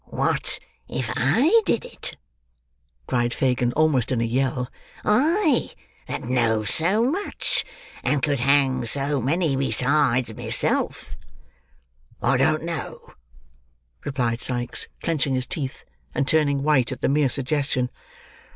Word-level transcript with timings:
"What 0.09 0.57
if 0.89 1.11
I 1.15 1.61
did 1.63 1.85
it!" 1.85 2.17
cried 3.05 3.35
Fagin 3.35 3.71
almost 3.73 4.11
in 4.11 4.19
a 4.19 4.23
yell. 4.23 4.67
"I, 5.05 5.73
that 6.07 6.23
knows 6.23 6.71
so 6.73 7.03
much, 7.03 7.63
and 8.03 8.23
could 8.23 8.39
hang 8.39 8.83
so 8.87 9.21
many 9.21 9.55
besides 9.55 10.35
myself!" 10.35 11.13
"I 12.19 12.35
don't 12.37 12.63
know," 12.63 13.13
replied 14.03 14.41
Sikes, 14.41 14.87
clenching 15.03 15.35
his 15.35 15.45
teeth 15.45 15.85
and 16.15 16.27
turning 16.27 16.63
white 16.63 16.91
at 16.91 17.01
the 17.01 17.07
mere 17.07 17.29
suggestion. 17.29 17.91